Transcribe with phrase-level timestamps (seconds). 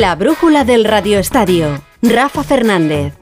[0.00, 1.82] La brújula del radioestadio.
[2.00, 3.12] Rafa Fernández.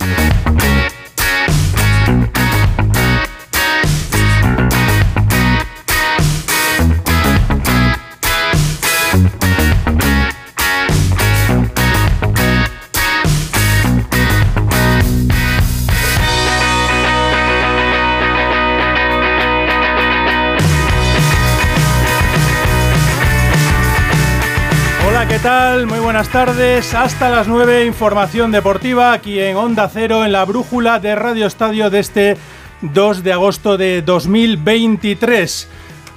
[25.38, 25.86] ¿Qué tal?
[25.86, 26.94] Muy buenas tardes.
[26.94, 31.90] Hasta las 9, información deportiva aquí en Onda Cero, en la brújula de Radio Estadio
[31.90, 32.36] de este
[32.80, 35.68] 2 de agosto de 2023.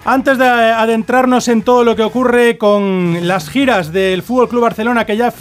[0.04, 5.05] Antes de adentrarnos en todo lo que ocurre con las giras del Fútbol Club Barcelona
[5.05, 5.32] que ya ha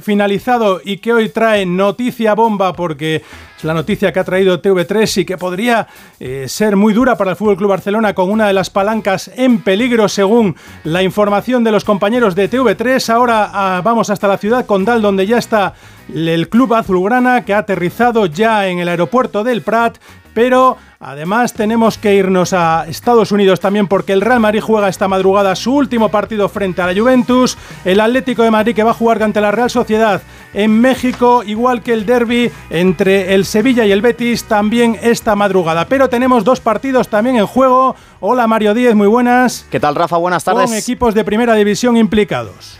[0.00, 3.22] finalizado y que hoy trae noticia bomba porque
[3.56, 7.30] es la noticia que ha traído TV3 y que podría eh, ser muy dura para
[7.30, 11.72] el Fútbol Club Barcelona con una de las palancas en peligro según la información de
[11.72, 13.08] los compañeros de TV3.
[13.08, 15.72] Ahora ah, vamos hasta la ciudad condal donde ya está
[16.14, 19.96] el club azulgrana que ha aterrizado ya en el aeropuerto del Prat
[20.34, 25.08] pero además tenemos que irnos a Estados Unidos también porque el Real Madrid juega esta
[25.08, 27.56] madrugada su último partido frente a la Juventus,
[27.86, 30.20] el Atlético de Madrid que va a jugar ante la Real Sociedad
[30.52, 35.86] en México, igual que el derby entre el Sevilla y el Betis también esta madrugada.
[35.86, 37.96] Pero tenemos dos partidos también en juego.
[38.20, 39.66] Hola Mario Díez, muy buenas.
[39.70, 40.18] ¿Qué tal Rafa?
[40.18, 40.66] Buenas tardes.
[40.66, 42.78] Con equipos de primera división implicados.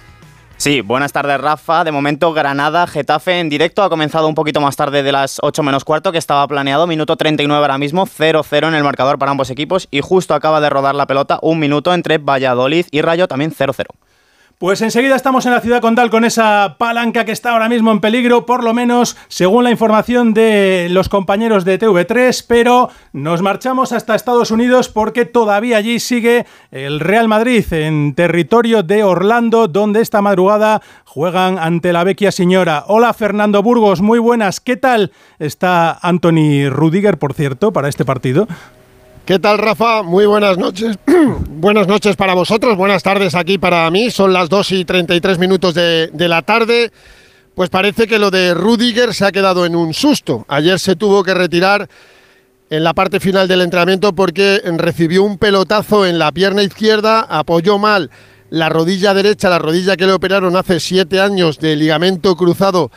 [0.61, 1.84] Sí, buenas tardes Rafa.
[1.84, 3.83] De momento Granada, Getafe en directo.
[3.83, 6.86] Ha comenzado un poquito más tarde de las 8 menos cuarto que estaba planeado.
[6.86, 10.69] Minuto 39 ahora mismo, 0-0 en el marcador para ambos equipos y justo acaba de
[10.69, 13.86] rodar la pelota un minuto entre Valladolid y Rayo también 0-0.
[14.61, 18.00] Pues enseguida estamos en la ciudad condal con esa palanca que está ahora mismo en
[18.00, 23.92] peligro, por lo menos según la información de los compañeros de TV3, pero nos marchamos
[23.92, 30.02] hasta Estados Unidos porque todavía allí sigue el Real Madrid en territorio de Orlando, donde
[30.02, 32.85] esta madrugada juegan ante la Vecchia Señora.
[32.86, 34.61] Hola Fernando Burgos, muy buenas.
[34.61, 38.46] ¿Qué tal está Anthony Rudiger, por cierto, para este partido?
[39.30, 40.02] ¿Qué tal, Rafa?
[40.02, 40.98] Muy buenas noches.
[41.51, 44.11] buenas noches para vosotros, buenas tardes aquí para mí.
[44.11, 46.91] Son las 2 y 33 minutos de, de la tarde.
[47.55, 50.45] Pues parece que lo de Rudiger se ha quedado en un susto.
[50.48, 51.89] Ayer se tuvo que retirar
[52.70, 57.79] en la parte final del entrenamiento porque recibió un pelotazo en la pierna izquierda, apoyó
[57.79, 58.11] mal
[58.51, 62.91] la rodilla derecha, la rodilla que le operaron hace siete años de ligamento cruzado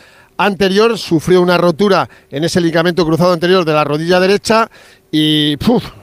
[0.46, 4.70] anterior, sufrió una rotura en ese ligamento cruzado anterior de la rodilla derecha
[5.12, 5.58] y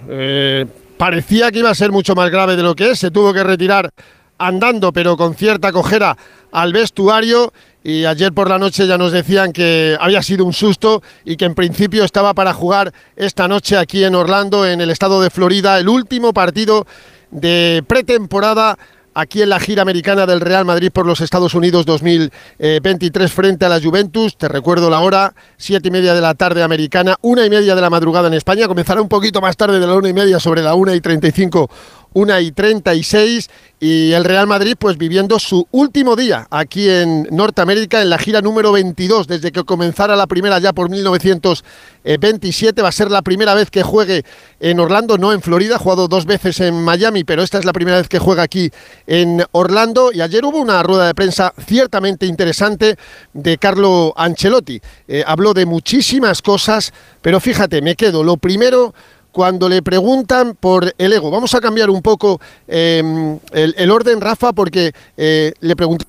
[0.09, 2.99] eh, parecía que iba a ser mucho más grave de lo que es.
[2.99, 3.91] Se tuvo que retirar
[4.39, 6.17] andando, pero con cierta cojera
[6.53, 7.53] al vestuario.
[7.83, 11.47] Y ayer por la noche ya nos decían que había sido un susto y que
[11.47, 15.79] en principio estaba para jugar esta noche aquí en Orlando, en el estado de Florida,
[15.79, 16.87] el último partido
[17.31, 18.77] de pretemporada
[19.21, 23.69] aquí en la gira americana del Real Madrid por los Estados Unidos 2023 frente a
[23.69, 24.37] la Juventus.
[24.37, 27.81] Te recuerdo la hora, siete y media de la tarde americana, una y media de
[27.81, 28.67] la madrugada en España.
[28.67, 31.29] Comenzará un poquito más tarde de la una y media sobre la una y treinta
[31.29, 31.71] y cinco
[32.13, 33.51] 1 y 36
[33.81, 38.41] y el Real Madrid pues viviendo su último día aquí en Norteamérica en la gira
[38.41, 43.55] número 22 desde que comenzara la primera ya por 1927 va a ser la primera
[43.55, 44.25] vez que juegue
[44.61, 47.73] en Orlando no en Florida ha jugado dos veces en Miami pero esta es la
[47.73, 48.71] primera vez que juega aquí
[49.07, 50.11] en Orlando.
[50.13, 52.97] Y ayer hubo una rueda de prensa ciertamente interesante
[53.33, 54.81] de Carlo Ancelotti.
[55.09, 56.93] Eh, habló de muchísimas cosas
[57.23, 58.23] pero fíjate me quedo.
[58.25, 58.95] Lo primero
[59.41, 61.31] cuando le preguntan por el ego.
[61.31, 66.05] Vamos a cambiar un poco em, el, orden, Rafa, porque eh, le pregunté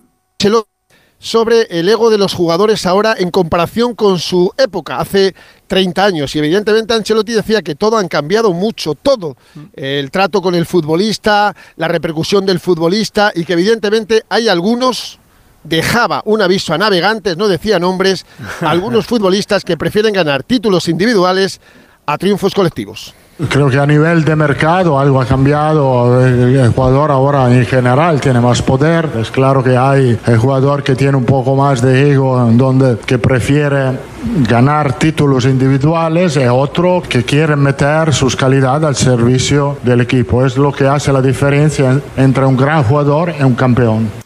[1.18, 5.34] sobre el ego de los jugadores ahora en comparación con su época, hace
[5.68, 6.36] 30 años.
[6.36, 9.38] Y evidentemente Ancelotti decía que todo han cambiado mucho, todo.
[9.72, 15.20] El trato con el futbolista, la repercusión del futbolista y que evidentemente hay algunos
[15.64, 18.25] dejaba un aviso a navegantes, no decía nombres,
[18.59, 21.61] algunos futbolistas que prefieren ganar títulos individuales
[22.06, 23.14] a triunfos colectivos.
[23.49, 26.26] Creo que a nivel de mercado algo ha cambiado.
[26.28, 29.09] El jugador ahora en general tiene más poder.
[29.20, 33.17] Es claro que hay el jugador que tiene un poco más de ego, donde que
[33.17, 33.97] prefiere
[34.47, 40.46] ganar títulos individuales y otro que quiere meter sus calidades al servicio del equipo.
[40.46, 44.22] Es lo que hace la diferencia entre un gran jugador y un campeón.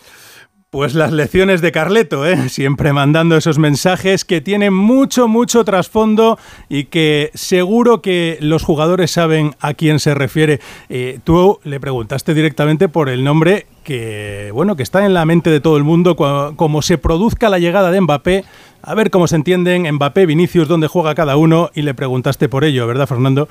[0.76, 2.50] Pues las lecciones de Carleto, ¿eh?
[2.50, 6.38] siempre mandando esos mensajes que tienen mucho, mucho trasfondo
[6.68, 10.60] y que seguro que los jugadores saben a quién se refiere.
[10.90, 15.50] Eh, tú le preguntaste directamente por el nombre que, bueno, que está en la mente
[15.50, 18.44] de todo el mundo, como se produzca la llegada de Mbappé,
[18.82, 22.66] a ver cómo se entienden Mbappé, Vinicius, dónde juega cada uno, y le preguntaste por
[22.66, 23.48] ello, ¿verdad, Fernando?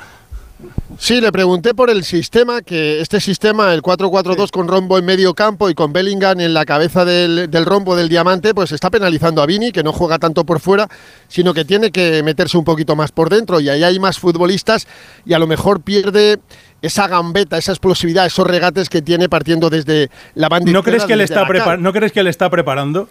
[0.98, 5.34] Sí, le pregunté por el sistema, que este sistema, el 4-4-2 con rombo en medio
[5.34, 9.46] campo y con Bellingham en la cabeza del, rombo del diamante, pues está penalizando a
[9.46, 10.88] Vini, que no juega tanto por fuera,
[11.28, 13.60] sino que tiene que meterse un poquito más por dentro.
[13.60, 14.86] Y ahí hay más futbolistas
[15.24, 16.38] y a lo mejor pierde
[16.80, 21.16] esa gambeta, esa explosividad, esos regates que tiene partiendo desde la banda ¿No crees que
[21.16, 21.46] le está
[21.78, 23.08] ¿No crees que le está preparando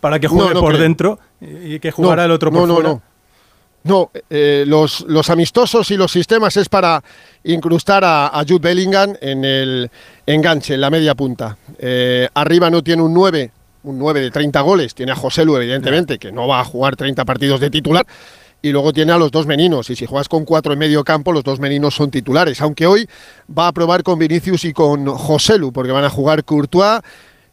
[0.00, 3.00] para que juegue por dentro y que jugará el otro por no, fuera?
[3.82, 7.02] No, eh, los, los, amistosos y los sistemas es para
[7.44, 9.90] incrustar a, Jude Bellingham en el
[10.26, 11.56] enganche, en la media punta.
[11.78, 13.50] Eh, arriba no tiene un 9,
[13.84, 16.94] un 9 de 30 goles, tiene a José Lu, evidentemente, que no va a jugar
[16.94, 18.06] 30 partidos de titular,
[18.60, 21.32] y luego tiene a los dos meninos, y si juegas con cuatro en medio campo,
[21.32, 23.08] los dos meninos son titulares, aunque hoy
[23.56, 27.00] va a probar con Vinicius y con José Lu, porque van a jugar Courtois,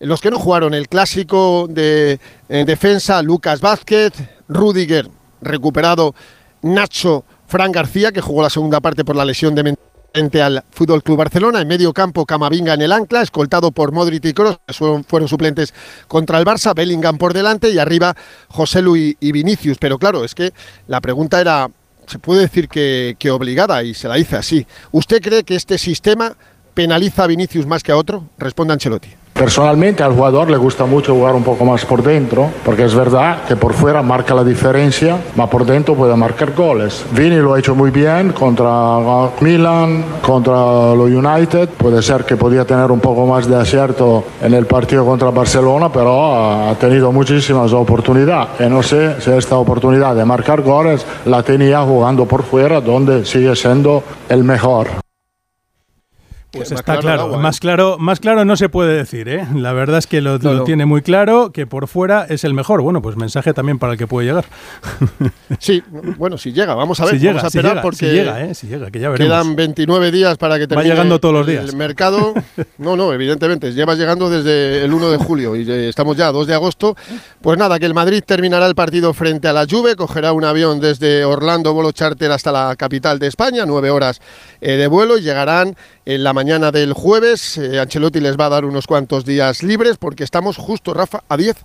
[0.01, 2.19] los que no jugaron el clásico de
[2.49, 4.11] defensa, Lucas Vázquez,
[4.49, 5.09] Rudiger,
[5.41, 6.13] recuperado
[6.61, 9.77] Nacho Fran García, que jugó la segunda parte por la lesión de
[10.13, 11.61] frente al Fútbol Club Barcelona.
[11.61, 15.73] En medio campo, Camavinga en el ancla, escoltado por Modric y Kroos, que fueron, suplentes
[16.07, 16.73] contra el Barça.
[16.73, 18.15] Bellingham por delante y arriba
[18.49, 19.77] José Luis y Vinicius.
[19.79, 20.53] Pero claro, es que
[20.87, 21.69] la pregunta era,
[22.07, 24.65] se puede decir que, que obligada y se la hice así.
[24.91, 26.35] ¿Usted cree que este sistema
[26.73, 28.23] penaliza a Vinicius más que a otro?
[28.37, 29.09] Responde Ancelotti.
[29.37, 33.43] Personalmente al jugador le gusta mucho jugar un poco más por dentro, porque es verdad
[33.47, 37.05] que por fuera marca la diferencia, pero por dentro puede marcar goles.
[37.11, 38.99] Vini lo ha hecho muy bien contra
[39.39, 40.55] Milan, contra
[40.95, 41.69] lo United.
[41.69, 45.89] Puede ser que podía tener un poco más de acierto en el partido contra Barcelona,
[45.91, 48.49] pero ha tenido muchísimas oportunidades.
[48.59, 53.23] Y no sé si esta oportunidad de marcar goles la tenía jugando por fuera, donde
[53.23, 55.06] sigue siendo el mejor.
[56.57, 57.59] Pues está claro, más ¿eh?
[57.59, 59.47] claro, más claro no se puede decir, ¿eh?
[59.55, 62.81] La verdad es que lo, tiene muy claro, que por fuera es el mejor.
[62.81, 64.45] Bueno, pues mensaje también para el que puede llegar.
[65.59, 65.81] Sí,
[66.17, 68.53] bueno, si llega, vamos a ver, si vamos a esperar porque si llega, ¿eh?
[68.53, 69.33] si llega, que ya veremos.
[69.33, 71.67] Quedan 29 días para que termine Va llegando todos los días.
[71.67, 72.33] el mercado.
[72.77, 76.45] No, no, evidentemente, lleva llegando desde el 1 de julio y estamos ya a 2
[76.47, 76.95] de agosto.
[77.41, 80.79] Pues nada, que el Madrid terminará el partido frente a la Juve, cogerá un avión
[80.79, 84.21] desde Orlando, vuelo charter hasta la capital de España, nueve horas
[84.61, 85.75] eh, de vuelo y llegarán
[86.07, 87.57] en la mañana del jueves.
[87.57, 91.35] Eh, Ancelotti les va a dar unos cuantos días libres porque estamos justo, Rafa, a
[91.35, 91.57] 10,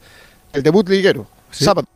[0.53, 1.29] el debut liguero.
[1.53, 1.87] Sábado,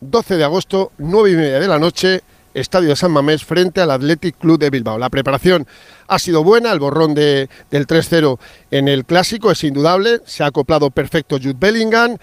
[0.00, 2.22] 12 de agosto, 9 y media de la noche,
[2.54, 4.96] Estadio de San Mamés frente al Athletic Club de Bilbao.
[4.96, 5.66] La preparación
[6.06, 8.38] ha sido buena, el borrón de, del 3-0
[8.70, 12.16] en el clásico es indudable, se ha acoplado perfecto Jude Bellingham,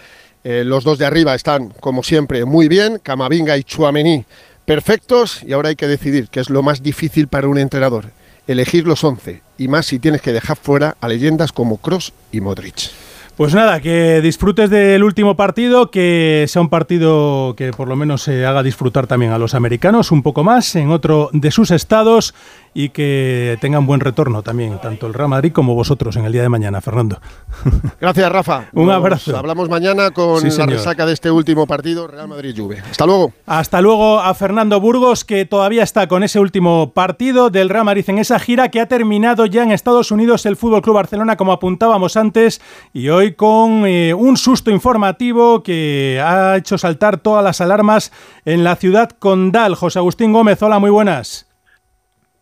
[0.46, 4.24] eh, los dos de arriba están, como siempre, muy bien, Camavinga y Chuamení
[4.64, 8.06] perfectos y ahora hay que decidir qué es lo más difícil para un entrenador
[8.48, 12.42] elegir los 11, y más si tienes que dejar fuera a leyendas como Cross y
[12.42, 12.92] Modric.
[13.38, 18.22] Pues nada, que disfrutes del último partido, que sea un partido que por lo menos
[18.22, 22.34] se haga disfrutar también a los americanos un poco más en otro de sus estados
[22.74, 26.42] y que tengan buen retorno también, tanto el Real Madrid como vosotros en el día
[26.44, 27.20] de mañana, Fernando.
[28.02, 28.66] Gracias, Rafa.
[28.74, 29.38] Un abrazo.
[29.38, 32.84] Hablamos mañana con la resaca de este último partido, Real Madrid-Juve.
[32.90, 33.34] Hasta luego.
[33.46, 38.06] Hasta luego a Fernando Burgos, que todavía está con ese último partido del Real Madrid
[38.08, 41.54] en esa gira que ha terminado ya en Estados Unidos el Fútbol Club Barcelona, como
[41.54, 42.62] apuntábamos antes,
[42.94, 48.12] y hoy con eh, un susto informativo que ha hecho saltar todas las alarmas
[48.46, 49.76] en la ciudad condal.
[49.76, 51.50] José Agustín Gómez, hola, muy buenas.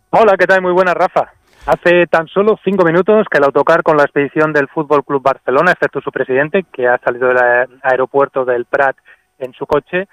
[0.10, 0.62] Hola, ¿qué tal?
[0.62, 1.32] Muy buena, Rafa.
[1.66, 5.72] Hace tan solo cinco minutos que el autocar con la expedición del Fútbol Club Barcelona,
[5.72, 7.38] excepto su presidente, que ha salido del
[7.82, 8.98] aeropuerto del Prat
[9.40, 10.10] en su coche,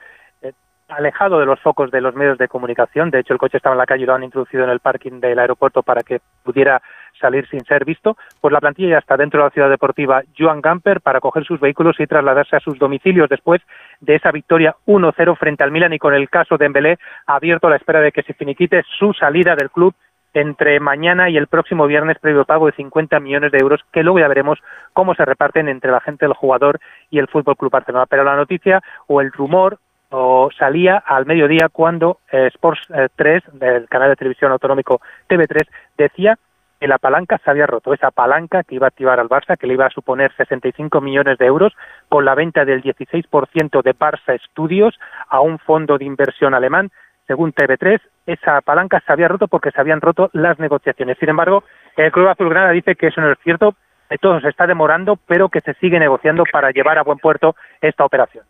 [0.90, 3.10] alejado de los focos de los medios de comunicación.
[3.10, 5.20] De hecho, el coche estaba en la calle y lo han introducido en el parking
[5.20, 6.82] del aeropuerto para que pudiera
[7.20, 8.16] salir sin ser visto.
[8.40, 11.60] Pues la plantilla ya está dentro de la ciudad deportiva Joan Gamper para coger sus
[11.60, 13.60] vehículos y trasladarse a sus domicilios después
[14.00, 17.70] de esa victoria 1-0 frente al Milan y con el caso de Embelé abierto a
[17.70, 19.94] la espera de que se finiquite su salida del club
[20.32, 24.20] entre mañana y el próximo viernes previo pago de 50 millones de euros que luego
[24.20, 24.58] ya veremos
[24.92, 26.78] cómo se reparten entre la gente del jugador
[27.10, 28.06] y el Fútbol Club Barcelona.
[28.06, 29.78] Pero la noticia o el rumor
[30.10, 32.80] o salía al mediodía cuando eh, Sports
[33.16, 36.36] 3 eh, del canal de televisión autonómico TV3 decía
[36.80, 39.66] que la palanca se había roto, esa palanca que iba a activar al Barça, que
[39.66, 41.74] le iba a suponer 65 millones de euros
[42.08, 44.98] con la venta del 16% de Barça Studios
[45.28, 46.90] a un fondo de inversión alemán.
[47.26, 51.18] Según TV3, esa palanca se había roto porque se habían roto las negociaciones.
[51.18, 51.64] Sin embargo,
[51.96, 53.74] el Club Azulgrana dice que eso no es cierto,
[54.08, 57.54] que todo se está demorando, pero que se sigue negociando para llevar a buen puerto
[57.82, 58.44] esta operación.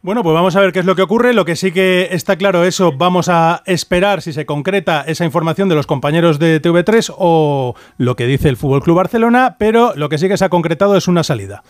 [0.00, 1.32] Bueno, pues vamos a ver qué es lo que ocurre.
[1.32, 5.68] Lo que sí que está claro, eso vamos a esperar si se concreta esa información
[5.68, 10.08] de los compañeros de TV3 o lo que dice el Fútbol Club Barcelona, pero lo
[10.08, 11.62] que sí que se ha concretado es una salida.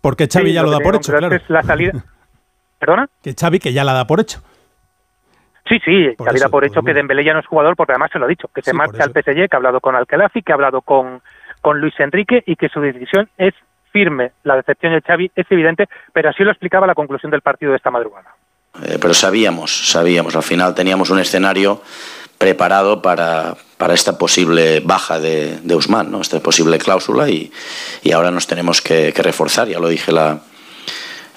[0.00, 1.36] Porque Xavi ya lo, da por hecho, claro.
[1.48, 1.92] la salida.
[2.78, 3.08] ¿Perdona?
[3.22, 4.40] Que Xavi que ya la da por hecho.
[5.68, 8.18] Sí, sí, por que por hecho que Dembélé ya no es jugador porque además se
[8.18, 10.54] lo ha dicho, que se marcha al PSG, que ha hablado con Alcalafi, que ha
[10.56, 11.20] hablado con,
[11.60, 13.54] con Luis Enrique y que su decisión es
[13.92, 14.32] firme.
[14.44, 17.76] La decepción de Xavi es evidente, pero así lo explicaba la conclusión del partido de
[17.76, 18.34] esta madrugada.
[18.82, 21.82] Eh, pero sabíamos, sabíamos, al final teníamos un escenario
[22.38, 26.20] preparado para, para esta posible baja de, de Usman, ¿no?
[26.20, 27.52] esta posible cláusula y,
[28.02, 30.40] y ahora nos tenemos que, reforzar, ya lo dije la,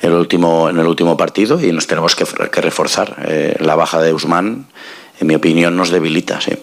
[0.01, 3.15] el último, en el último partido y nos tenemos que, que reforzar.
[3.25, 4.67] Eh, la baja de Usman,
[5.19, 6.39] en mi opinión, nos debilita.
[6.39, 6.53] ¿sí?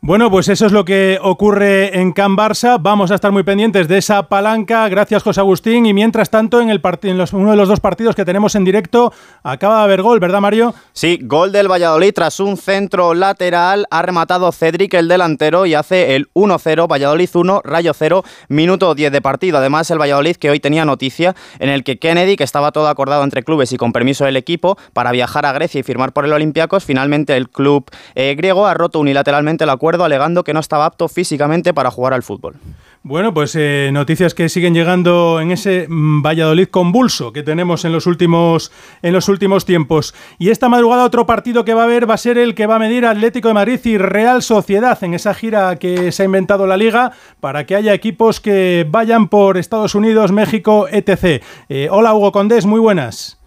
[0.00, 2.78] Bueno, pues eso es lo que ocurre en Can Barça.
[2.80, 4.88] Vamos a estar muy pendientes de esa palanca.
[4.88, 5.86] Gracias, José Agustín.
[5.86, 9.12] Y mientras tanto, en, el en uno de los dos partidos que tenemos en directo,
[9.42, 10.72] acaba de haber gol, ¿verdad, Mario?
[10.92, 13.86] Sí, gol del Valladolid tras un centro lateral.
[13.90, 16.86] Ha rematado Cedric, el delantero, y hace el 1-0.
[16.88, 19.58] Valladolid 1, Rayo 0, minuto 10 de partido.
[19.58, 23.24] Además, el Valladolid que hoy tenía noticia en el que Kennedy, que estaba todo acordado
[23.24, 26.32] entre clubes y con permiso del equipo para viajar a Grecia y firmar por el
[26.32, 30.86] Olympiacos, finalmente el club eh, griego ha roto unilateralmente el acuerdo alegando que no estaba
[30.86, 32.56] apto físicamente para jugar al fútbol.
[33.02, 37.92] Bueno, pues eh, noticias que siguen llegando en ese mm, Valladolid convulso que tenemos en
[37.92, 40.14] los últimos en los últimos tiempos.
[40.38, 42.74] Y esta madrugada otro partido que va a haber va a ser el que va
[42.74, 46.66] a medir Atlético de Madrid y Real Sociedad en esa gira que se ha inventado
[46.66, 51.42] la liga para que haya equipos que vayan por Estados Unidos, México, etc.
[51.68, 53.37] Eh, hola Hugo Condés, muy buenas.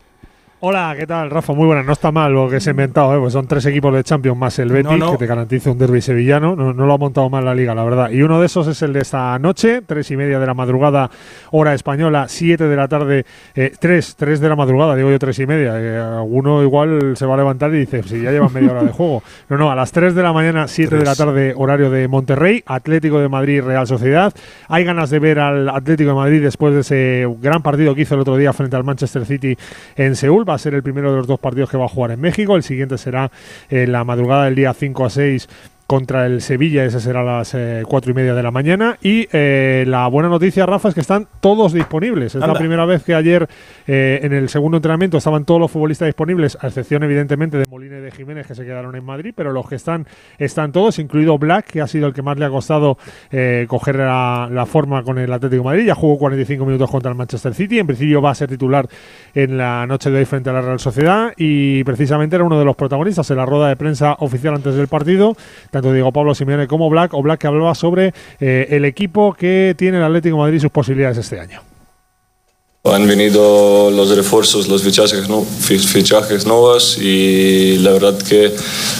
[0.63, 1.53] Hola, ¿qué tal, Rafa?
[1.53, 1.81] Muy buena.
[1.81, 3.19] No está mal lo que se ha inventado, ¿eh?
[3.19, 6.55] pues son tres equipos de Champions más el Betis, que te garantiza un derby sevillano.
[6.55, 8.11] No, lo ha montado mal la liga, la verdad.
[8.11, 11.09] Y uno de esos es el de esta noche, tres y media de la madrugada,
[11.49, 13.25] hora española, siete de la tarde,
[13.55, 15.81] eh, tres, tres de la madrugada, digo yo tres y media.
[15.81, 18.91] Eh, alguno igual se va a levantar y dice, si ya llevan media hora de
[18.91, 19.23] juego.
[19.49, 22.61] No, no, a las tres de la mañana, siete de la tarde, horario de Monterrey,
[22.67, 24.31] Atlético de Madrid, Real Sociedad.
[24.67, 28.13] Hay ganas de ver al Atlético de Madrid después de ese gran partido que hizo
[28.13, 29.57] el otro día frente al Manchester City
[29.95, 32.11] en Seúl va a ser el primero de los dos partidos que va a jugar
[32.11, 32.55] en México.
[32.55, 33.31] El siguiente será
[33.69, 35.49] en la madrugada del día 5 a 6
[35.91, 38.97] contra el Sevilla, ese será a las eh, cuatro y media de la mañana.
[39.01, 42.33] Y eh, la buena noticia, Rafa, es que están todos disponibles.
[42.33, 43.49] Es la primera vez que ayer
[43.87, 47.97] eh, en el segundo entrenamiento estaban todos los futbolistas disponibles, a excepción evidentemente de Molina
[47.97, 50.07] y de Jiménez que se quedaron en Madrid, pero los que están
[50.37, 52.97] están todos, incluido Black, que ha sido el que más le ha costado
[53.67, 55.85] coger la, forma con el Atlético de Madrid.
[55.87, 57.79] Ya jugó 45 minutos contra el Manchester City.
[57.79, 58.87] En principio va a ser titular
[59.35, 62.63] en la noche de hoy frente a la Real Sociedad y precisamente era uno de
[62.63, 65.35] los protagonistas en la rueda de prensa oficial antes del partido
[65.80, 69.75] tanto Diego Pablo Simeone como Black, o Black que hablaba sobre eh, el equipo que
[69.77, 71.61] tiene el Atlético Madrid y sus posibilidades este año.
[72.83, 78.51] Han venido los refuerzos, los fichajes, no, fichajes nuevos y la verdad que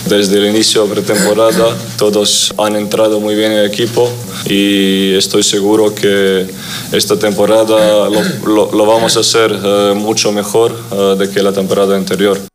[0.05, 4.07] desde el inicio de pretemporada todos han entrado muy bien en el equipo
[4.45, 6.45] y estoy seguro que
[6.91, 8.07] esta temporada
[8.45, 12.50] lo, vamos a hacer eh, mucho mejor uh, de que la temporada anterior.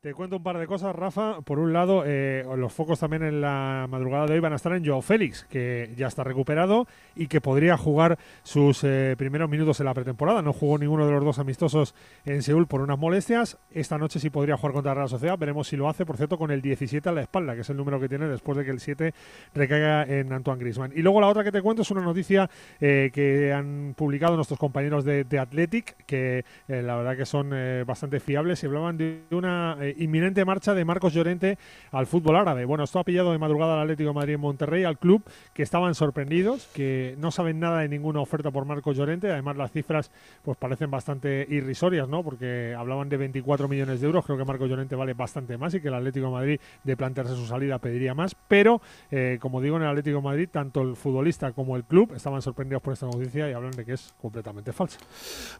[0.00, 1.40] Te cuento un par de cosas, Rafa.
[1.40, 4.72] Por un lado, eh, los focos también en la madrugada de hoy van a estar
[4.72, 6.86] en Joao Félix, que ya está recuperado
[7.16, 10.40] y que podría jugar sus eh, primeros minutos en la pretemporada.
[10.40, 13.58] No jugó ninguno de los dos amistosos en Seúl por unas molestias.
[13.72, 15.36] Esta noche sí podría jugar contra la Sociedad.
[15.36, 17.76] Veremos si lo hace, por cierto, con el 17 a la espalda, que es el
[17.76, 19.12] número que tiene después de que el 7
[19.52, 20.92] recaiga en Antoine Griezmann.
[20.94, 22.48] Y luego la otra que te cuento es una noticia
[22.80, 27.50] eh, que han publicado nuestros compañeros de, de Athletic, que la verdad que son
[27.84, 31.58] bastante fiables y hablaban de una inminente marcha de Marcos Llorente
[31.92, 32.64] al fútbol árabe.
[32.64, 35.22] Bueno, esto ha pillado de madrugada al Atlético de Madrid en Monterrey, al club,
[35.54, 39.30] que estaban sorprendidos, que no saben nada de ninguna oferta por Marcos Llorente.
[39.30, 40.10] Además, las cifras
[40.42, 42.22] pues parecen bastante irrisorias, ¿no?
[42.22, 44.24] Porque hablaban de 24 millones de euros.
[44.24, 47.34] Creo que Marcos Llorente vale bastante más y que el Atlético de Madrid, de plantearse
[47.34, 48.34] su salida, pediría más.
[48.34, 48.80] Pero,
[49.10, 52.42] eh, como digo, en el Atlético de Madrid, tanto el futbolista como el club estaban
[52.42, 54.98] sorprendidos por esta noticia y hablan de que es completamente falsa.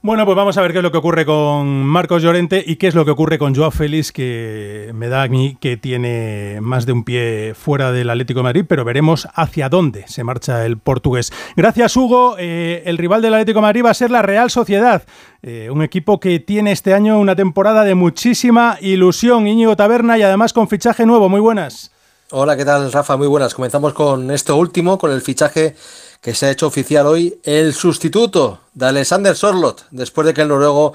[0.03, 2.89] Bueno, pues vamos a ver qué es lo que ocurre con Marcos Llorente y qué
[2.89, 6.87] es lo que ocurre con Joao Félix, que me da a mí que tiene más
[6.87, 11.33] de un pie fuera del Atlético Madrid, pero veremos hacia dónde se marcha el portugués.
[11.55, 12.35] Gracias, Hugo.
[12.37, 15.05] Eh, el rival del Atlético Madrid va a ser la Real Sociedad,
[15.43, 19.47] eh, un equipo que tiene este año una temporada de muchísima ilusión.
[19.47, 21.29] Íñigo Taberna y además con fichaje nuevo.
[21.29, 21.93] Muy buenas.
[22.33, 23.17] Hola, ¿qué tal, Rafa?
[23.17, 23.55] Muy buenas.
[23.55, 25.77] Comenzamos con esto último, con el fichaje
[26.21, 30.49] que se ha hecho oficial hoy, el sustituto de Alexander Sorlot, después de que el
[30.49, 30.95] noruego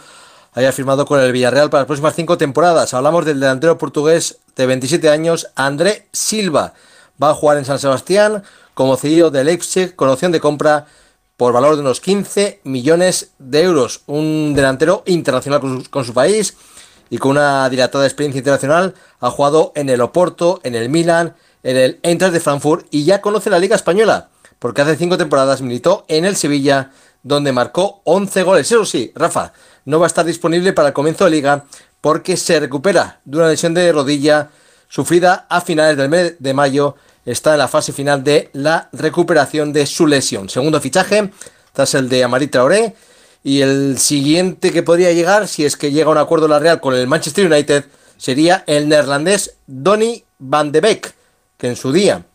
[0.56, 2.94] haya firmado con el Villarreal para las próximas cinco temporadas.
[2.94, 6.74] Hablamos del delantero portugués de 27 años, André Silva.
[7.22, 8.44] Va a jugar en San Sebastián
[8.74, 10.86] como cedido de Leipzig con opción de compra
[11.38, 14.02] por valor de unos 15 millones de euros.
[14.06, 16.56] Un delantero internacional con su, país
[17.10, 18.94] y con una dilatada experiencia internacional.
[19.20, 23.22] Ha jugado en el Oporto, en el Milan, en el Eintracht de Frankfurt y ya
[23.22, 24.30] conoce la Liga Española,
[24.60, 26.92] porque hace cinco temporadas militó en el Sevilla
[27.24, 28.72] donde marcó 11 goles.
[28.72, 29.54] Eso sí, Rafa,
[29.86, 31.66] no va a estar disponible para el comienzo de liga
[32.02, 34.50] porque se recupera de una lesión de rodilla
[34.90, 36.96] sufrida a finales del mes de mayo.
[37.26, 40.50] Está en la fase final de la recuperación de su lesión.
[40.50, 41.32] Segundo fichaje,
[41.72, 42.96] tras el de Amari Traoré.
[43.46, 46.80] Y el siguiente que podría llegar, si es que llega a un acuerdo la Real
[46.80, 47.86] con el Manchester United,
[48.18, 51.14] sería el neerlandés Donny van de Beek,
[51.58, 52.26] que en su día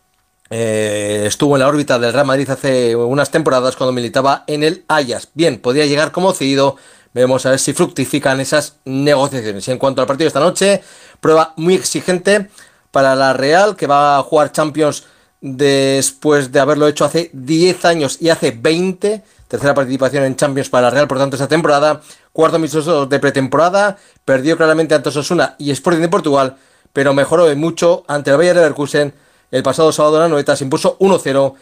[0.49, 4.83] eh, estuvo en la órbita del Real Madrid hace unas temporadas cuando militaba en el
[4.87, 5.29] Ajax.
[5.33, 6.75] Bien, podría llegar como cedido.
[7.13, 9.67] Vemos a ver si fructifican esas negociaciones.
[9.67, 10.81] Y en cuanto al partido de esta noche,
[11.19, 12.49] prueba muy exigente
[12.91, 15.05] para la Real, que va a jugar Champions
[15.41, 20.83] después de haberlo hecho hace 10 años y hace 20 tercera participación en Champions para
[20.83, 22.01] la Real, por tanto, esta temporada,
[22.31, 26.55] cuarto amistoso de pretemporada, perdió claramente ante Osasuna y Sporting de Portugal,
[26.93, 29.11] pero mejoró mucho ante el Bayer Leverkusen
[29.51, 31.53] el pasado sábado la noeta, se impuso 1-0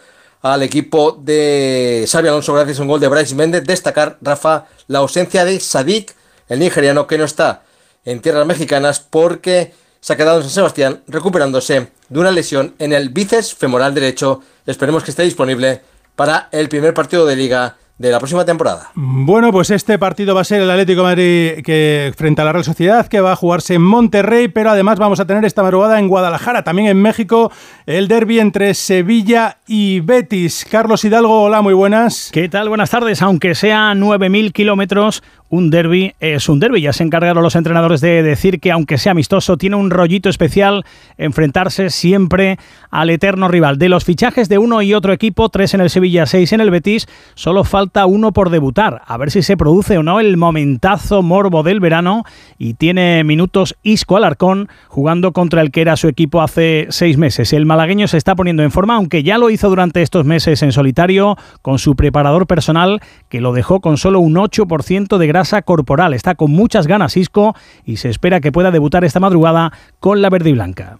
[0.42, 3.64] al equipo de Xavi Alonso gracias a un gol de Bryce Méndez.
[3.64, 6.16] Destacar, Rafa, la ausencia de Sadik,
[6.48, 7.64] el nigeriano que no está
[8.06, 12.94] en tierras mexicanas porque se ha quedado en San Sebastián recuperándose de una lesión en
[12.94, 14.42] el bíceps femoral derecho.
[14.66, 15.82] Esperemos que esté disponible
[16.16, 18.92] para el primer partido de liga de la próxima temporada.
[18.94, 22.54] Bueno, pues este partido va a ser el Atlético de Madrid que frente a la
[22.54, 26.00] Real Sociedad, que va a jugarse en Monterrey, pero además vamos a tener esta madrugada
[26.00, 27.52] en Guadalajara, también en México,
[27.88, 30.66] el derby entre Sevilla y Betis.
[30.70, 32.30] Carlos Hidalgo, hola, muy buenas.
[32.32, 32.70] ¿Qué tal?
[32.70, 33.22] Buenas tardes.
[33.22, 36.82] Aunque sea 9.000 kilómetros, un derby es un derby.
[36.82, 40.86] Ya se encargaron los entrenadores de decir que, aunque sea amistoso, tiene un rollito especial
[41.18, 42.58] enfrentarse siempre
[42.90, 43.78] al eterno rival.
[43.78, 46.72] De los fichajes de uno y otro equipo, tres en el Sevilla, seis en el
[46.72, 49.02] Betis, solo falta uno por debutar.
[49.06, 52.24] A ver si se produce o no el momentazo morbo del verano
[52.58, 57.54] y tiene minutos Isco Alarcón jugando contra el que era su equipo hace seis meses.
[57.54, 60.72] El malagueño se está poniendo en forma, aunque ya lo hizo durante estos meses en
[60.72, 66.16] solitario con su preparador personal que lo dejó con solo un 8% de grasa corporal.
[66.16, 70.32] Está con muchas ganas Isco y se espera que pueda debutar esta madrugada con la
[70.32, 70.98] verde y blanca.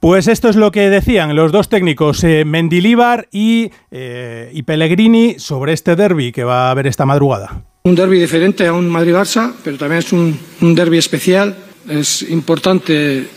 [0.00, 5.38] Pues esto es lo que decían los dos técnicos, eh, Mendilíbar y, eh, y Pellegrini,
[5.38, 7.62] sobre este derby que va a haber esta madrugada.
[7.84, 11.54] Un derby diferente a un Madrid-Barça, pero también es un, un derby especial.
[11.88, 13.28] Es importante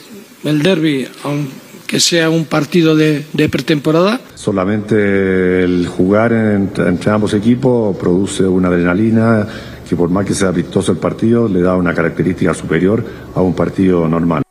[0.43, 4.19] el derby, aunque sea un partido de, de pretemporada.
[4.33, 9.47] Solamente el jugar entre, entre ambos equipos produce una adrenalina
[9.83, 13.03] que por más que sea vistoso el partido, le da una característica superior
[13.35, 14.43] a un partido normal.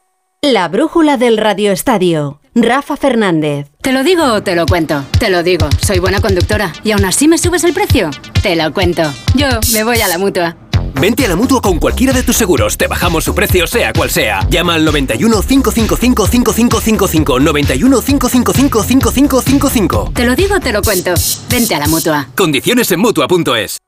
[0.43, 2.41] La brújula del radioestadio.
[2.55, 3.69] Rafa Fernández.
[3.81, 5.05] ¿Te lo digo o te lo cuento?
[5.19, 6.73] Te lo digo, soy buena conductora.
[6.85, 8.11] ¿Y aún así me subes el precio?
[8.43, 9.03] Te lo cuento.
[9.35, 10.57] Yo me voy a la mutua.
[11.01, 12.77] Vente a la mutua con cualquiera de tus seguros.
[12.77, 14.47] Te bajamos su precio, sea cual sea.
[14.51, 17.41] Llama al 91 555 5555.
[17.41, 20.13] 91 555 5555.
[20.15, 21.15] Te lo digo, te lo cuento.
[21.51, 22.29] Vente a la mutua.
[22.37, 23.79] Condiciones en mutua.es.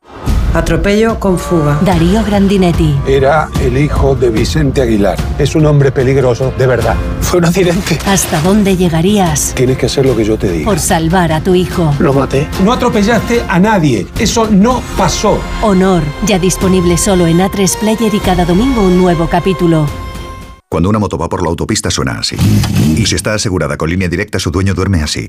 [0.54, 1.80] Atropello con fuga.
[1.82, 2.94] Darío Grandinetti.
[3.08, 5.18] Era el hijo de Vicente Aguilar.
[5.36, 6.94] Es un hombre peligroso, de verdad.
[7.20, 7.98] Fue un accidente.
[8.06, 9.52] ¿Hasta dónde llegarías?
[9.56, 10.64] Tienes que hacer lo que yo te diga.
[10.64, 11.92] Por salvar a tu hijo.
[11.98, 12.46] Lo maté.
[12.62, 14.06] No atropellaste a nadie.
[14.16, 15.40] Eso no pasó.
[15.60, 16.04] Honor.
[16.24, 19.88] Ya disponible solo en A3 Player y cada domingo un nuevo capítulo.
[20.70, 22.36] Cuando una moto va por la autopista suena así.
[22.96, 25.26] Y si está asegurada con línea directa, su dueño duerme así.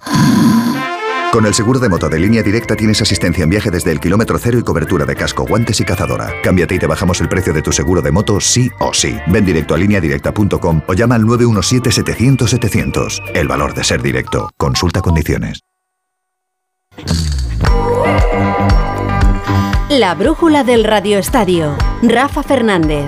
[1.32, 4.38] Con el seguro de moto de línea directa tienes asistencia en viaje desde el kilómetro
[4.40, 6.32] cero y cobertura de casco, guantes y cazadora.
[6.42, 9.18] Cámbiate y te bajamos el precio de tu seguro de moto sí o sí.
[9.28, 13.32] Ven directo a lineadirecta.com o llama al 917-700-700.
[13.34, 14.50] El valor de ser directo.
[14.58, 15.60] Consulta condiciones.
[19.90, 21.76] La brújula del radioestadio.
[22.02, 23.06] Rafa Fernández.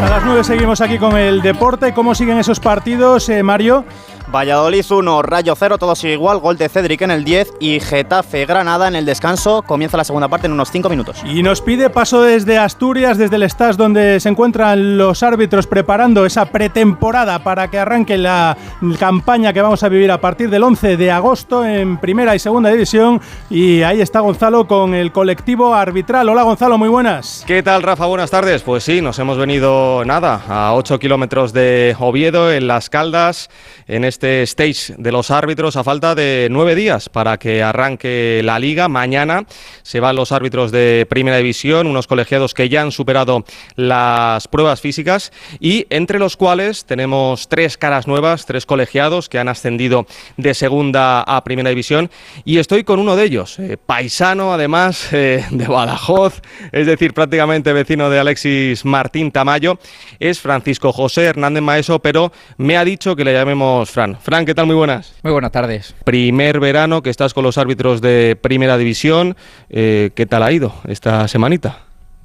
[0.00, 1.92] A las 9 seguimos aquí con el deporte.
[1.92, 3.84] ¿Cómo siguen esos partidos, eh, Mario?
[4.28, 8.44] Valladolid 1, Rayo 0, todo sigue igual, gol de Cedric en el 10 y Getafe
[8.44, 9.62] Granada en el descanso.
[9.62, 11.22] Comienza la segunda parte en unos 5 minutos.
[11.24, 16.26] Y nos pide paso desde Asturias, desde el Stas donde se encuentran los árbitros preparando
[16.26, 18.56] esa pretemporada para que arranque la
[18.98, 22.70] campaña que vamos a vivir a partir del 11 de agosto en primera y segunda
[22.70, 23.20] división.
[23.48, 26.28] Y ahí está Gonzalo con el colectivo arbitral.
[26.28, 27.44] Hola Gonzalo, muy buenas.
[27.46, 28.06] ¿Qué tal Rafa?
[28.06, 28.62] Buenas tardes.
[28.62, 33.50] Pues sí, nos hemos venido nada, a 8 kilómetros de Oviedo, en Las Caldas,
[33.86, 38.40] en este este stage de los árbitros a falta de nueve días para que arranque
[38.42, 38.88] la liga.
[38.88, 39.44] Mañana
[39.82, 44.80] se van los árbitros de Primera División, unos colegiados que ya han superado las pruebas
[44.80, 50.06] físicas y entre los cuales tenemos tres caras nuevas, tres colegiados que han ascendido
[50.38, 52.10] de Segunda a Primera División
[52.46, 56.40] y estoy con uno de ellos, eh, paisano además eh, de Badajoz,
[56.72, 59.78] es decir, prácticamente vecino de Alexis Martín Tamayo,
[60.18, 64.05] es Francisco José Hernández Maeso, pero me ha dicho que le llamemos Fran.
[64.06, 64.20] Fran.
[64.20, 64.66] Fran, ¿qué tal?
[64.66, 65.14] Muy buenas.
[65.22, 65.94] Muy buenas tardes.
[66.04, 69.36] Primer verano que estás con los árbitros de Primera División.
[69.68, 71.80] Eh, ¿Qué tal ha ido esta semanita?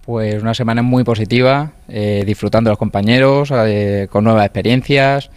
[0.05, 5.31] Pues una semana muy positiva, eh, disfrutando de los compañeros, eh, con nuevas experiencias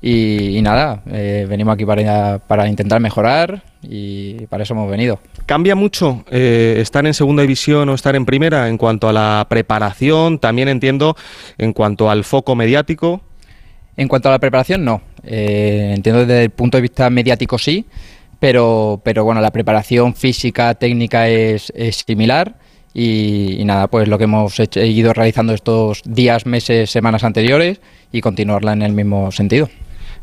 [0.00, 5.18] y, nada, venimos aquí para, para, intentar mejorar y para eso hemos venido.
[5.46, 10.38] ¿Cambia mucho estar en segunda división o estar en primera en cuanto a la preparación?
[10.38, 11.16] También entiendo
[11.56, 13.22] en cuanto al foco mediático.
[13.96, 15.02] En cuanto a la preparación, no.
[15.30, 17.84] Eh, entiendo desde el punto de vista mediático sí,
[18.40, 21.72] pero, pero bueno, la preparación física, técnica es,
[22.06, 22.56] similar.
[22.94, 28.72] Y, nada, pues lo que hemos ido realizando estos días, meses, semanas anteriores y continuarla
[28.72, 29.68] en el mismo sentido.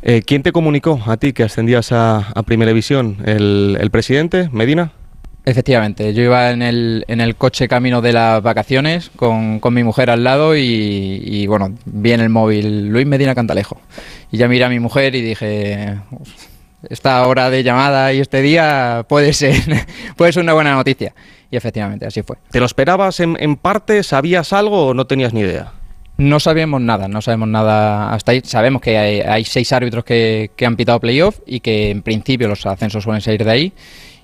[0.01, 3.17] Eh, ¿Quién te comunicó a ti que ascendías a, Primera División?
[3.25, 4.91] ¿El, presidente, Medina?
[5.47, 10.09] Efectivamente, yo iba en el, en el coche camino de las vacaciones con, mi mujer
[10.09, 13.79] al lado y, bueno, vi en el móvil Luis Medina Cantalejo.
[14.31, 15.99] Y ya miré a mi mujer y dije,
[16.89, 19.61] esta hora de llamada y este día puede ser,
[20.17, 21.13] puede ser una buena noticia.
[21.51, 22.37] Y efectivamente, así fue.
[22.49, 24.01] ¿Te lo esperabas en, parte?
[24.01, 25.73] ¿Sabías algo o no tenías ni idea?
[26.17, 28.41] No sabíamos nada, no sabemos nada hasta ahí.
[28.43, 32.65] Sabemos que hay, seis árbitros que, que han pitado playoff y que en principio los
[32.65, 33.73] ascensos suelen salir de ahí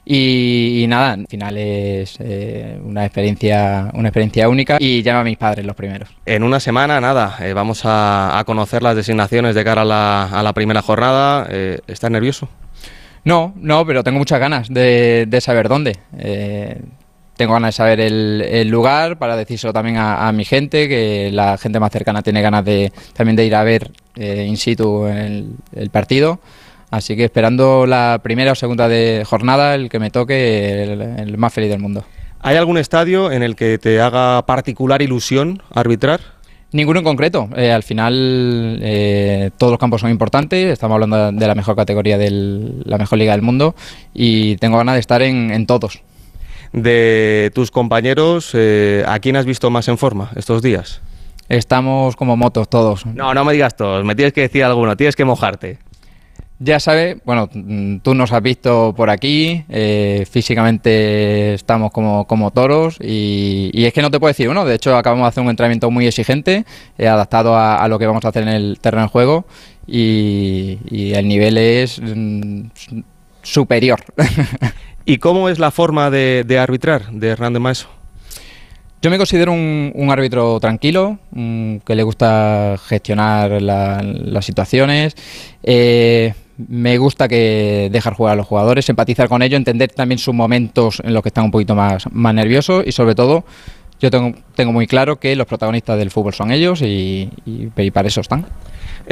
[0.03, 5.37] y, nada, al final es eh, una, experiencia, una experiencia única y llama a mis
[5.37, 6.09] padres los primeros.
[6.25, 10.41] En una semana, nada, eh, vamos a, conocer las designaciones de cara a la, a
[10.41, 11.47] la primera jornada.
[11.49, 12.49] Eh, ¿Estás nervioso?
[13.23, 15.97] No, no, pero tengo muchas ganas de, saber dónde.
[17.37, 21.79] tengo ganas de saber el, lugar para decírselo también a, mi gente, que la gente
[21.79, 26.39] más cercana tiene ganas de también de ir a ver in situ el, el partido.
[26.91, 31.53] Así que esperando la primera o segunda de jornada, el que me toque, el, más
[31.53, 32.03] feliz del mundo.
[32.41, 36.19] ¿Hay algún estadio en el que te haga particular ilusión arbitrar?
[36.73, 37.47] Ninguno en concreto.
[37.55, 40.73] Eh, al final eh, todos los campos son importantes.
[40.73, 42.29] Estamos hablando de la mejor categoría de
[42.83, 43.73] la mejor liga del mundo
[44.13, 46.01] y tengo ganas de estar en, todos.
[46.73, 51.01] De tus compañeros, eh, ¿a quién has visto más en forma estos días?
[51.47, 53.05] Estamos como motos todos.
[53.05, 54.03] No, no me digas todos.
[54.03, 54.97] Me tienes que decir alguno.
[54.97, 55.79] Tienes que mojarte.
[56.63, 57.49] Ya sabes, bueno,
[58.03, 64.03] tú nos has visto por aquí, eh, físicamente estamos como, como toros y, es que
[64.03, 66.65] no te puedo decir uno, de hecho acabamos de hacer un entrenamiento muy exigente,
[66.99, 69.45] eh, adaptado a, lo que vamos a hacer en el terreno de juego
[69.87, 70.77] y,
[71.15, 72.65] el nivel es mm,
[73.41, 74.01] superior.
[75.05, 77.87] ¿Y cómo es la forma de, arbitrar de Hernán de Maeso?
[79.01, 85.15] Yo me considero un, árbitro tranquilo, mm, que le gusta gestionar las situaciones.
[85.63, 86.35] Eh,
[86.67, 91.01] me gusta que dejar jugar a los jugadores, empatizar con ellos, entender también sus momentos
[91.03, 93.43] en los que están un poquito más, más nerviosos y sobre todo
[93.99, 98.07] yo tengo, tengo muy claro que los protagonistas del fútbol son ellos y, y para
[98.07, 98.45] eso están.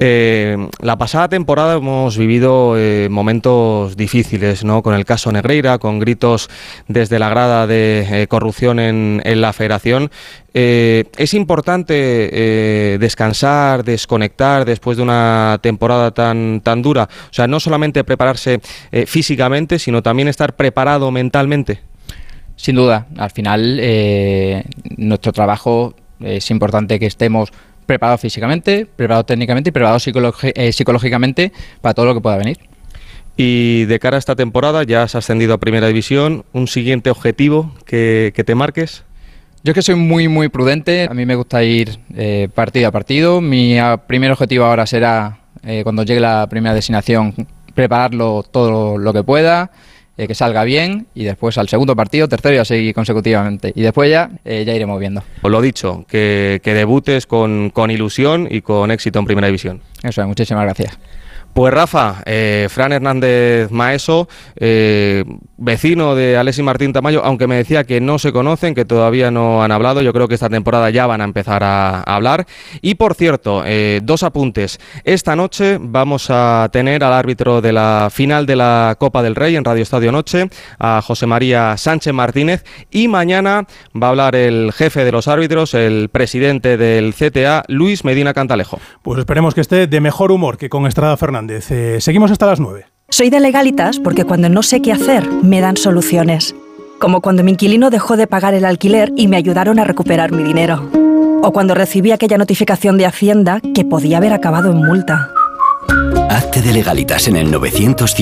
[0.02, 4.82] Eh, la pasada temporada hemos vivido eh, momentos difíciles, ¿no?
[4.82, 6.50] Con el caso Negreira, con gritos
[6.88, 10.10] desde la grada de eh, corrupción en, la Federación.
[10.54, 17.10] es importante descansar, desconectar después de una temporada tan, tan dura.
[17.30, 18.62] O sea, no solamente prepararse
[19.06, 21.82] físicamente, sino también estar preparado mentalmente.
[22.56, 23.82] Sin duda, al final
[24.98, 27.52] nuestro trabajo es importante que estemos
[27.90, 29.98] preparado físicamente, preparado técnicamente y preparado
[30.44, 32.60] eh, psicológicamente para todo lo que pueda venir.
[33.36, 37.74] Y de cara a esta temporada, ya has ascendido a Primera División, ¿un siguiente objetivo
[37.86, 39.06] que, te marques?
[39.64, 42.92] Yo es que soy muy, muy prudente, a mí me gusta ir eh, partido a
[42.92, 43.42] partido.
[43.42, 47.34] Mi ah, primer objetivo ahora será, eh, cuando llegue la primera designación,
[47.74, 49.72] prepararlo todo lo que pueda,
[50.20, 53.72] eh, que salga bien y después al segundo partido, tercero y así consecutivamente.
[53.74, 55.24] Y después ya, eh, ya iremos viendo.
[55.42, 59.82] Os lo dicho, que, que debutes con, con ilusión y con éxito en Primera División.
[60.04, 61.00] Eso es, muchísimas gracias.
[61.54, 65.26] Pues Rafa, eh, Fran Hernández Maeso, eh,
[65.58, 69.62] vecino de Alessi Martín Tamayo, aunque me decía que no se conocen, que todavía no
[69.62, 72.46] han hablado, yo creo que esta temporada ya van a empezar a, hablar.
[72.82, 74.80] Y por cierto, eh, dos apuntes.
[75.04, 79.56] Esta noche vamos a tener al árbitro de la final de la Copa del Rey
[79.56, 83.68] en Radio Estadio Noche, a José María Sánchez Martínez, y mañana
[84.02, 88.80] va a hablar el jefe de los árbitros, el presidente del CTA, Luis Medina Cantalejo.
[89.02, 91.49] Pues esperemos que esté de mejor humor que con Estrada Fernández.
[91.50, 92.86] Eh, seguimos hasta las 9.
[93.10, 96.56] Soy de legalitas porque cuando no sé qué hacer, me dan soluciones.
[97.00, 100.44] Como cuando mi inquilino dejó de pagar el alquiler y me ayudaron a recuperar mi
[100.44, 100.90] dinero.
[101.42, 105.32] O cuando recibí aquella notificación de Hacienda que podía haber acabado en multa.
[106.30, 108.16] Hazte de legalitas en el 900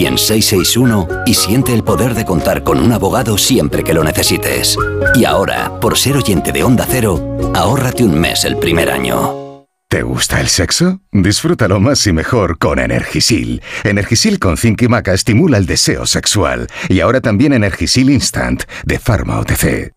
[1.25, 4.77] y siente el poder de contar con un abogado siempre que lo necesites.
[5.15, 7.19] Y ahora, por ser oyente de Onda Cero,
[7.53, 9.46] ahórrate un mes el primer año.
[9.89, 10.99] ¿Te gusta el sexo?
[11.13, 13.61] Disfrútalo más y mejor con Energisil.
[13.85, 16.67] Energisil con zinc y maca estimula el deseo sexual.
[16.89, 19.96] Y ahora también Energisil Instant de Pharma OTC.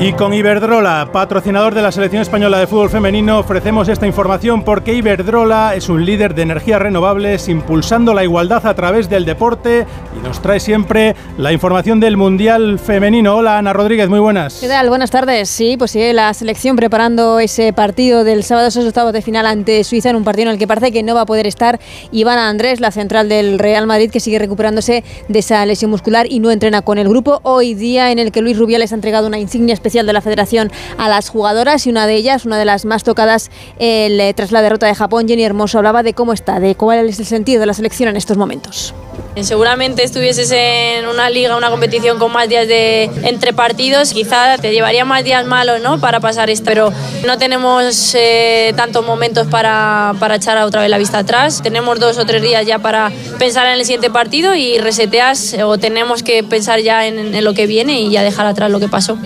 [0.00, 4.94] Y con Iberdrola, patrocinador de la selección española de fútbol femenino, ofrecemos esta información porque
[4.94, 10.24] Iberdrola es un líder de energías renovables impulsando la igualdad a través del deporte y
[10.24, 13.34] nos trae siempre la información del Mundial Femenino.
[13.34, 14.60] Hola Ana Rodríguez, muy buenas.
[14.60, 14.88] ¿Qué tal?
[14.88, 15.48] Buenas tardes.
[15.48, 19.82] Sí, pues sigue la selección preparando ese partido del sábado, esos octavos de final ante
[19.82, 21.80] Suiza en un partido en el que parece que no va a poder estar
[22.12, 26.38] Ivana Andrés, la central del Real Madrid, que sigue recuperándose de esa lesión muscular y
[26.38, 27.40] no entrena con el grupo.
[27.42, 30.70] Hoy día en el que Luis Rubiales ha entregado una insignia especial de la federación
[30.98, 34.52] a las jugadoras y una de ellas, una de las más tocadas el, eh, tras
[34.52, 37.60] la derrota de Japón, Jenny Hermoso, hablaba de cómo está, de cuál es el sentido
[37.60, 38.94] de la selección en estos momentos.
[39.42, 44.72] Seguramente estuvieses en una liga, una competición con más días de entre partidos, quizá te
[44.72, 46.00] llevaría más días malos ¿no?
[46.00, 46.92] para pasar esto, pero
[47.24, 51.62] no tenemos eh, tantos momentos para, para echar otra vez la vista atrás.
[51.62, 55.78] Tenemos dos o tres días ya para pensar en el siguiente partido y reseteas o
[55.78, 58.88] tenemos que pensar ya en, en lo que viene y ya dejar atrás lo que
[58.88, 59.18] pasó.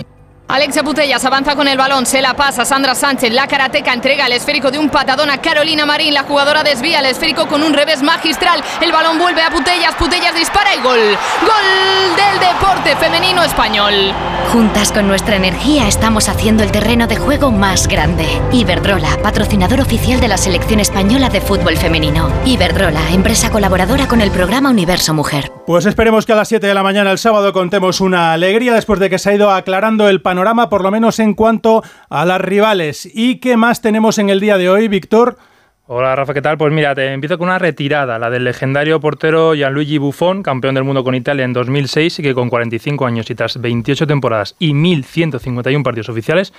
[0.47, 4.33] Alexia Putellas avanza con el balón, se la pasa Sandra Sánchez, la karateca entrega el
[4.33, 8.03] esférico de un patadón a Carolina Marín, la jugadora desvía el esférico con un revés
[8.03, 14.13] magistral, el balón vuelve a Putellas, Putellas dispara y gol, gol del deporte femenino español.
[14.51, 18.27] Juntas con nuestra energía estamos haciendo el terreno de juego más grande.
[18.51, 22.29] Iberdrola, patrocinador oficial de la selección española de fútbol femenino.
[22.45, 25.51] Iberdrola, empresa colaboradora con el programa Universo Mujer.
[25.65, 28.99] Pues esperemos que a las 7 de la mañana el sábado contemos una alegría después
[28.99, 30.32] de que se ha ido aclarando el panorama,
[30.69, 33.09] por lo menos en cuanto a las rivales.
[33.13, 35.37] ¿Y qué más tenemos en el día de hoy, Víctor?
[35.85, 36.57] Hola Rafa, ¿qué tal?
[36.57, 40.85] Pues mira, te empiezo con una retirada, la del legendario portero Gianluigi Buffon, campeón del
[40.85, 44.71] mundo con Italia en 2006 y que con 45 años y tras 28 temporadas y
[44.71, 46.53] 1.151 partidos oficiales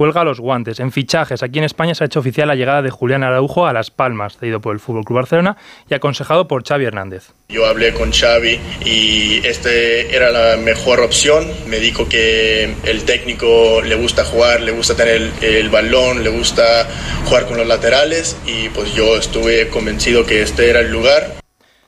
[0.00, 0.80] cuelga los guantes.
[0.80, 3.74] En fichajes, aquí en España se ha hecho oficial la llegada de Julián Araujo a
[3.74, 5.58] Las Palmas, cedido por el Fútbol Club Barcelona
[5.90, 7.34] y aconsejado por Xavi Hernández.
[7.50, 11.46] Yo hablé con Xavi y este era la mejor opción.
[11.66, 16.88] Me dijo que el técnico le gusta jugar, le gusta tener el balón, le gusta
[17.26, 21.39] jugar con los laterales y pues yo estuve convencido que este era el lugar.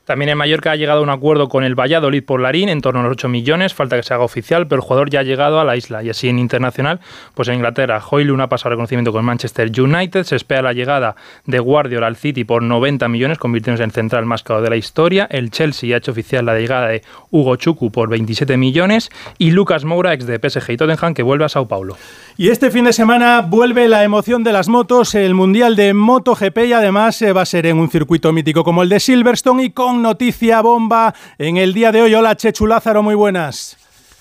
[0.04, 3.00] También en Mallorca ha llegado a un acuerdo con el Valladolid por Larín en torno
[3.00, 5.60] a los 8 millones, falta que se haga oficial, pero el jugador ya ha llegado
[5.60, 6.02] a la isla.
[6.02, 6.98] Y así en internacional,
[7.34, 11.14] pues en Inglaterra, Hoylund ha pasado reconocimiento con Manchester United, se espera la llegada
[11.46, 15.28] de Guardiola al City por 90 millones, convirtiéndose en central más caro de la historia.
[15.30, 19.84] El Chelsea ha hecho oficial la llegada de Hugo Chuku por 27 millones y Lucas
[19.84, 21.96] Moura, ex de PSG y Tottenham, que vuelve a Sao Paulo.
[22.36, 26.58] Y este fin de semana vuelve la emoción de las motos, el Mundial de MotoGP
[26.66, 29.70] y además eh, va a ser en un circuito mítico como el de Silverstone y
[29.70, 32.14] con noticia bomba en el día de hoy.
[32.14, 33.76] Hola Chechu Lázaro, muy buenas.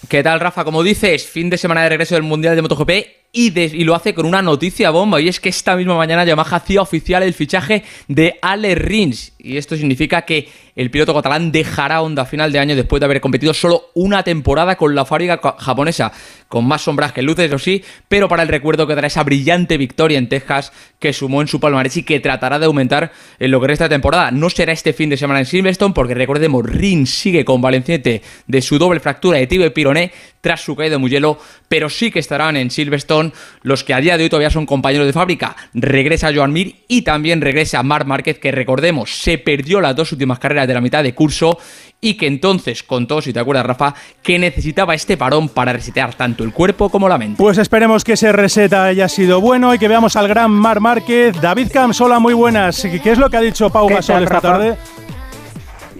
[0.10, 0.64] ¿Qué tal, Rafa?
[0.66, 4.13] Como dices, fin de semana de regreso del Mundial de MotoGP y, de, lo hace
[4.13, 5.22] con una noticia bomba.
[5.22, 9.34] Y es que esta misma mañana Yamaha hacía oficial el fichaje de Ale Rins.
[9.38, 13.06] Y esto significa que el piloto catalán dejará Honda a final de año después de
[13.06, 16.12] haber competido solo una temporada con la fábrica japonesa.
[16.48, 20.17] Con más sombras que luces, eso sí, pero para el recuerdo quedará esa brillante victoria
[20.17, 23.67] en Texas que sumó en su palmarés y que tratará de aumentar en lo que
[23.67, 24.32] resta de temporada.
[24.32, 28.78] No será este fin de semana en Silverstone porque recordemos, Rins sigue convaleciente de su
[28.78, 30.12] doble fractura de tibia y pironé
[30.42, 34.18] tras su caída de Mugello, pero sí que estarán en Silverstone los que a día
[34.18, 35.56] de hoy todavía son compañeros de fábrica.
[35.74, 40.40] Regresa Joan Mir y también regresa Marc Márquez, que recordemos, se perdió las dos últimas
[40.40, 41.58] carreras de la mitad de curso
[42.02, 46.44] y que entonces contó, si te acuerdas Rafa, que necesitaba este parón para resetear tanto
[46.44, 47.38] el cuerpo como la mente.
[47.38, 51.40] Pues esperemos que ese reseta haya sido bueno y que veamos al gran Marc Márquez.
[51.40, 52.82] David Camps, hola, muy buenas.
[52.82, 54.78] ¿Qué es lo que ha dicho Pau Gasol esta tarde?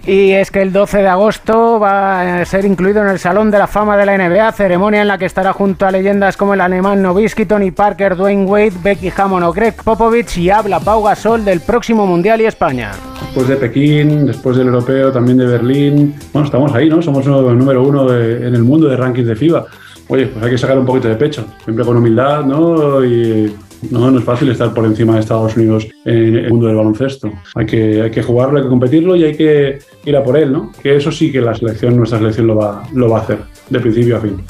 [0.04, 3.58] Y es que el 12 de agosto va a ser incluido en el Salón de
[3.58, 6.60] la Fama de la NBA, ceremonia en la que estará junto a leyendas como el
[6.60, 11.44] alemán Nowitzki, Tony Parker, Dwayne Wade, Becky Hammond o Greg Popovich y habla Pau Gasol
[11.44, 12.90] del próximo Mundial y España.
[13.20, 17.00] Después de Pekín, después del europeo, también de Berlín, bueno, estamos ahí, ¿no?
[17.00, 19.66] Somos el número uno en el mundo de rankings de FIBA.
[20.08, 23.04] Oye, pues hay que sacar un poquito de pecho, siempre con humildad, ¿no?
[23.04, 23.54] Y
[23.90, 27.30] no, no es fácil estar por encima de Estados Unidos en el mundo del baloncesto.
[27.54, 30.52] Hay que, hay que jugarlo, hay que competirlo y hay que ir a por él,
[30.52, 30.72] ¿no?
[30.82, 33.38] Que eso sí que la selección, nuestra selección lo va, lo va a hacer,
[33.70, 34.42] de principio a fin.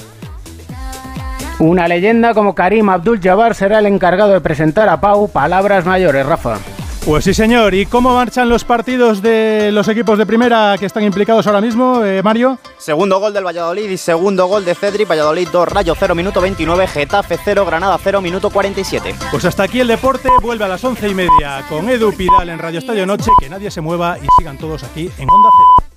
[1.59, 6.59] Una leyenda como Karim Abdul-Jabbar será el encargado de presentar a Pau palabras mayores, Rafa.
[7.05, 7.75] Pues sí, señor.
[7.75, 12.05] ¿Y cómo marchan los partidos de los equipos de primera que están implicados ahora mismo,
[12.05, 12.59] eh, Mario?
[12.79, 15.09] Segundo gol del Valladolid y segundo gol de Cedric.
[15.09, 16.87] Valladolid 2, Rayo 0, minuto 29.
[16.87, 19.17] Getafe 0, Granada 0, minuto 47.
[19.33, 20.29] Pues hasta aquí el deporte.
[20.41, 23.33] Vuelve a las once y media con Edu Pidal en Radio Estadio Noche.
[23.41, 25.89] Que nadie se mueva y sigan todos aquí en Onda Cero.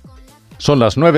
[0.58, 1.14] Son las 9.